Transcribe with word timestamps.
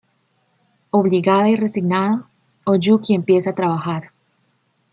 Obligada 0.89 1.47
y 1.47 1.55
resignada, 1.55 2.27
Oyuki 2.65 3.13
empieza 3.13 3.51
a 3.51 3.55
trabajar. 3.55 4.11